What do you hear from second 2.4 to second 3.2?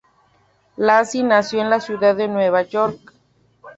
York.